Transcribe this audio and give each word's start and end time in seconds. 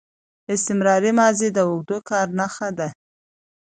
استمراري 0.53 1.11
ماضي 1.19 1.47
د 1.53 1.57
اوږده 1.69 1.97
کار 2.09 2.27
نخښه 2.37 2.69
ده. 2.77 2.87